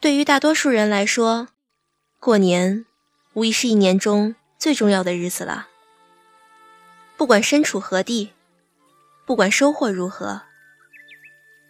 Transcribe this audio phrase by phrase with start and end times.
[0.00, 1.48] 对于大多数人来说，
[2.18, 2.86] 过年
[3.34, 5.68] 无疑是一年中最重要的日子了。
[7.16, 8.30] 不管身处何地，
[9.26, 10.42] 不管收获如何，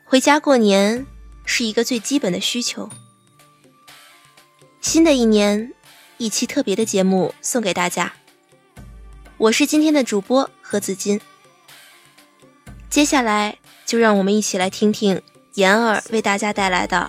[0.04, 1.06] 回家过年
[1.44, 2.90] 是一个最基本的需求。
[4.80, 5.72] 新的一年，
[6.18, 8.14] 一期特别的节目送给大家。
[9.38, 11.20] 我是今天的主播何子金。
[12.90, 15.22] 接下来就让我们一起来听听
[15.54, 17.08] 妍儿为大家带来的。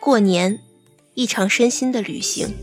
[0.00, 0.58] 过年，
[1.12, 2.54] 一场身心的旅行。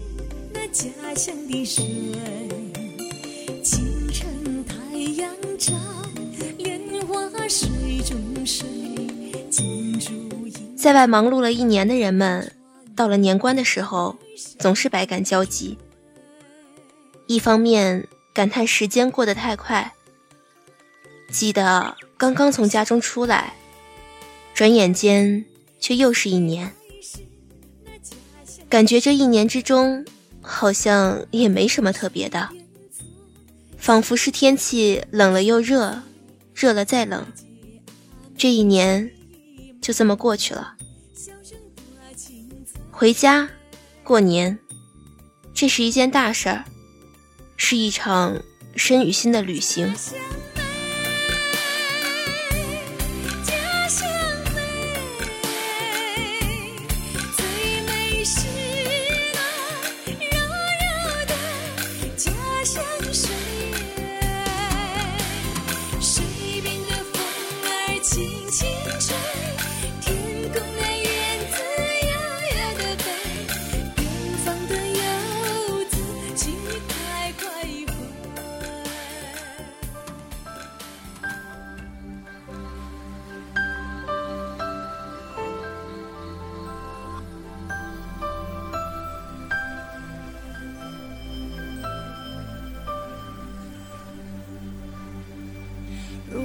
[10.75, 12.51] 在外忙碌了一年的人们，
[12.95, 14.17] 到了年关的时候，
[14.57, 15.77] 总是百感交集。
[17.27, 19.93] 一方面感叹时间过得太快，
[21.29, 23.53] 记得刚刚从家中出来，
[24.55, 25.45] 转眼间
[25.79, 26.73] 却又是一年。
[28.67, 30.03] 感觉这一年之中，
[30.41, 32.49] 好像也没什么特别的，
[33.77, 36.01] 仿佛是天气冷了又热，
[36.55, 37.23] 热了再冷，
[38.35, 39.11] 这一年
[39.79, 40.75] 就这么过去了。
[42.89, 43.47] 回家
[44.03, 44.57] 过年，
[45.53, 46.65] 这是一件大事儿，
[47.65, 48.41] 是一场
[48.75, 49.95] 身与心的旅行。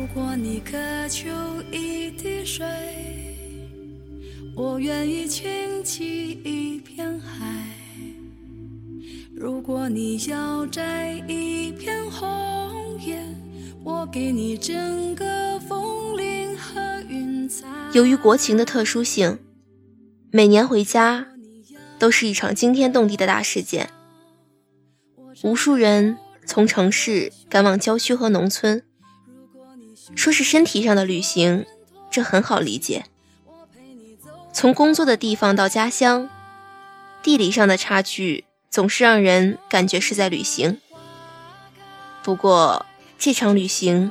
[0.08, 0.72] 如果你渴
[1.08, 1.28] 求
[1.70, 2.66] 一滴水，
[4.56, 7.44] 我愿意倾起一片海；
[9.36, 13.22] 如果你要摘一片红叶，
[13.84, 17.66] 我给你整个枫林和云彩。
[17.92, 19.38] 由于国情的特殊性，
[20.32, 21.28] 每年回家
[21.98, 23.90] 都是一场惊天动地的大事件。
[25.44, 26.16] 无数人
[26.46, 28.82] 从城市赶往郊区和农村。
[30.16, 31.66] 说是身体上的旅行，
[32.10, 33.04] 这很好理解。
[34.52, 36.28] 从工作的地方到家乡，
[37.22, 40.80] 地理上的差距总是让人感觉是在旅行。
[42.22, 42.84] 不过，
[43.18, 44.10] 这场旅行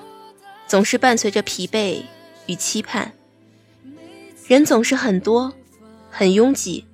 [0.67, 2.03] 总是伴随着疲惫
[2.45, 3.13] 与期盼。
[4.47, 5.53] 人总是很多，
[6.09, 6.85] 很拥挤。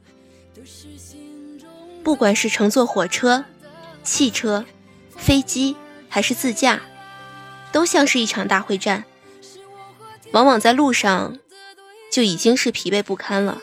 [2.04, 3.46] 不管是乘坐火车、
[4.04, 4.66] 汽车、
[5.16, 5.76] 飞机，
[6.10, 6.82] 还是自驾。
[7.74, 9.04] 都像是一场大会战，
[10.32, 11.40] 往往在路上
[12.10, 13.62] 就已经是疲惫不堪了。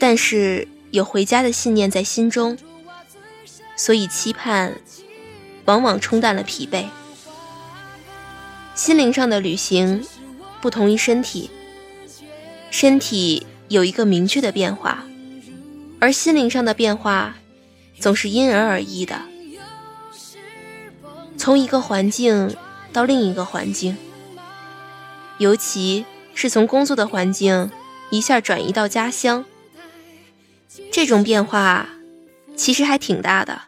[0.00, 2.56] 但是有回家的信念在心中，
[3.76, 4.80] 所以期盼
[5.66, 6.86] 往往冲淡了疲惫。
[8.74, 10.06] 心灵上的旅行
[10.62, 11.50] 不同于身体，
[12.70, 15.04] 身体有一个明确的变化，
[16.00, 17.36] 而心灵上的变化
[18.00, 19.20] 总是因人而异的。
[21.48, 22.54] 从一个环境
[22.92, 23.96] 到另一个环境，
[25.38, 26.04] 尤其
[26.34, 27.70] 是从工作的环境
[28.10, 29.46] 一下转移到家乡，
[30.92, 31.88] 这种变化
[32.54, 33.62] 其实还挺大的。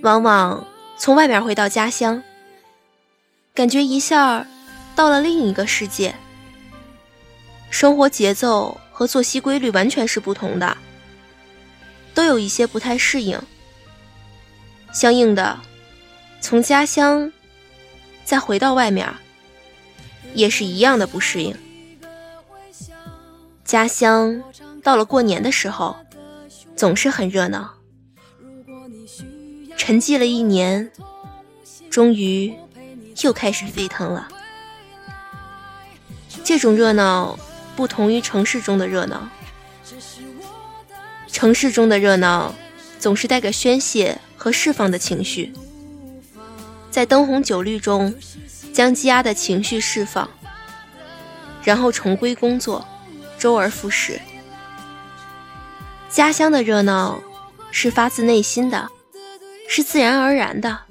[0.00, 2.22] 往往从外面回到家乡，
[3.52, 4.46] 感觉一下
[4.96, 6.14] 到了另一个世界，
[7.68, 10.74] 生活节奏和作息规律完全是不同的，
[12.14, 13.38] 都有一些不太适应，
[14.90, 15.60] 相应的。
[16.44, 17.32] 从家乡
[18.22, 19.10] 再回到外面，
[20.34, 21.56] 也是一样的不适应。
[23.64, 24.42] 家乡
[24.82, 25.96] 到了过年的时候，
[26.76, 27.72] 总是很热闹。
[29.78, 30.92] 沉寂了一年，
[31.88, 32.54] 终于
[33.22, 34.28] 又开始沸腾了。
[36.44, 37.38] 这种热闹
[37.74, 39.30] 不同于城市中的热闹，
[41.26, 42.54] 城市中的热闹
[42.98, 45.50] 总是带着宣泄和释放的情绪。
[46.94, 48.14] 在灯红酒绿中，
[48.72, 50.30] 将积压的情绪释放，
[51.64, 52.86] 然后重归工作，
[53.36, 54.20] 周而复始。
[56.08, 57.20] 家乡的热闹
[57.72, 58.88] 是发自内心的，
[59.68, 60.82] 是自然而然的，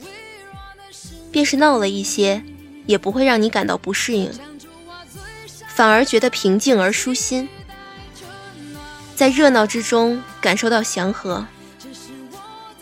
[1.32, 2.44] 便是闹了一些，
[2.86, 4.30] 也不会让你感到不适应，
[5.70, 7.48] 反而觉得平静而舒心，
[9.16, 11.48] 在热闹之中感受到祥和，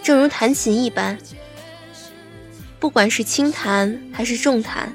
[0.01, 1.19] 正如弹琴一般，
[2.81, 4.91] 不管是轻弹还是重弹，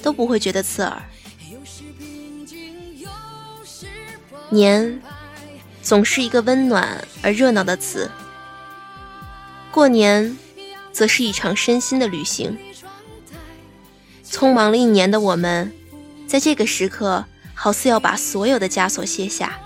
[0.00, 1.02] 都不会觉得刺耳。
[4.48, 5.02] 年，
[5.82, 8.08] 总是一个温暖而热闹的词。
[9.72, 10.38] 过年，
[10.92, 12.56] 则是一场身心的旅行。
[14.24, 15.72] 匆忙了一年的我们，
[16.28, 17.24] 在这个时刻，
[17.54, 19.58] 好似要把所有的枷锁卸下，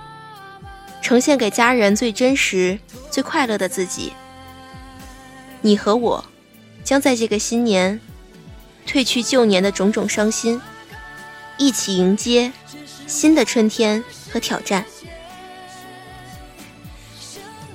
[1.02, 2.78] 呈现给家人最真实、
[3.10, 4.14] 最快乐的自己。
[5.60, 6.24] 你和我，
[6.84, 7.98] 将在这个新年，
[8.86, 10.60] 褪去旧年的种种伤心，
[11.56, 12.52] 一起迎接
[13.06, 14.84] 新的春天和挑战。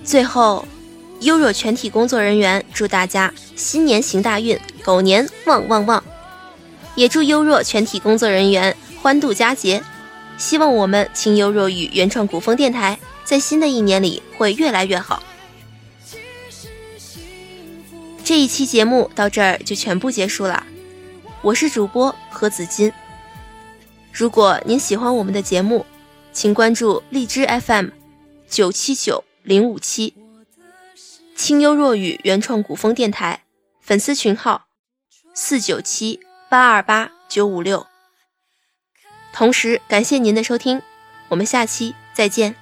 [0.06, 0.66] 最后。
[1.22, 6.02] 优若全体工作人员祝大家新年行大运，狗年旺旺旺！
[6.96, 9.84] 也祝优若全体工作人员欢度佳节。
[10.38, 15.22] 希望我们清幽若雨原创古风电台在新的一年里会越来越好。
[18.30, 20.64] 这一期节目到这儿就全部结束了，
[21.42, 22.94] 我是主播何子金。
[24.14, 25.84] 如果您喜欢我们的节目，
[26.32, 27.88] 请关注荔枝 FM
[28.48, 30.14] 九七九零五七。
[31.36, 33.46] 清幽若雨原创古风电台
[33.82, 34.68] 粉丝群号：
[35.34, 36.20] 四九七
[36.52, 37.88] 八二八九五六。
[39.34, 40.84] 同时感谢您的收听，
[41.30, 42.56] 我们下期再见。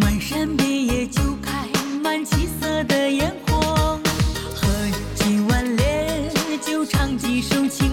[0.00, 1.68] 漫山遍野就开
[2.02, 4.00] 满七色的烟火
[4.52, 4.66] 喝
[5.14, 6.28] 几碗烈
[6.60, 7.83] 酒唱几首情